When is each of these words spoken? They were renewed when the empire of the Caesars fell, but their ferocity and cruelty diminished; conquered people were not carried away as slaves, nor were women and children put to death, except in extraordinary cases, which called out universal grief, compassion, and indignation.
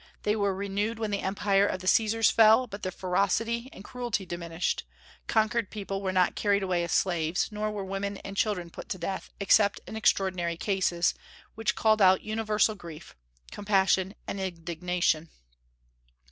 They 0.23 0.35
were 0.35 0.55
renewed 0.55 0.97
when 0.97 1.11
the 1.11 1.19
empire 1.21 1.67
of 1.67 1.79
the 1.79 1.87
Caesars 1.87 2.31
fell, 2.31 2.65
but 2.65 2.81
their 2.81 2.91
ferocity 2.91 3.69
and 3.71 3.83
cruelty 3.83 4.25
diminished; 4.25 4.83
conquered 5.27 5.69
people 5.69 6.01
were 6.01 6.11
not 6.11 6.33
carried 6.35 6.63
away 6.63 6.83
as 6.83 6.91
slaves, 6.91 7.49
nor 7.51 7.69
were 7.69 7.85
women 7.85 8.17
and 8.25 8.35
children 8.35 8.71
put 8.71 8.89
to 8.89 8.97
death, 8.97 9.29
except 9.39 9.79
in 9.85 9.95
extraordinary 9.95 10.57
cases, 10.57 11.13
which 11.53 11.75
called 11.75 12.01
out 12.01 12.23
universal 12.23 12.73
grief, 12.73 13.15
compassion, 13.51 14.15
and 14.27 14.39
indignation. 14.39 15.29